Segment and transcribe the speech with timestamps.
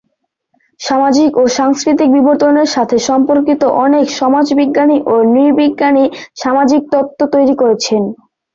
[0.79, 6.05] সামাজিক ও সাংস্কৃতিক বিবর্তনের সাথে সম্পর্কিত অনেক সমাজবিজ্ঞানী ও নৃবিজ্ঞানী
[6.41, 8.01] সামাজিক তত্ত্ব তৈরি করেছেন।